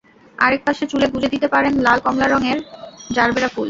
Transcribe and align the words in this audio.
আরেক 0.37 0.61
পাশে 0.67 0.83
চুলে 0.91 1.07
গুঁজে 1.13 1.29
দিতে 1.33 1.47
পারেন 1.53 1.73
লাল, 1.85 1.99
কমলা 2.05 2.27
রঙের 2.27 2.57
জারবারা 3.09 3.47
ফুল। 3.47 3.59